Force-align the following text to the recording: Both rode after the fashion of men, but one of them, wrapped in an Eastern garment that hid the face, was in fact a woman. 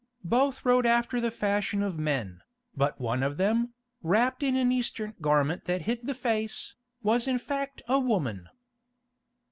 Both 0.25 0.65
rode 0.65 0.87
after 0.87 1.21
the 1.21 1.29
fashion 1.29 1.83
of 1.83 1.99
men, 1.99 2.41
but 2.75 2.99
one 2.99 3.21
of 3.21 3.37
them, 3.37 3.73
wrapped 4.01 4.41
in 4.41 4.55
an 4.57 4.71
Eastern 4.71 5.13
garment 5.21 5.65
that 5.65 5.83
hid 5.83 6.07
the 6.07 6.15
face, 6.15 6.73
was 7.03 7.27
in 7.27 7.37
fact 7.37 7.83
a 7.87 7.99
woman. 7.99 8.49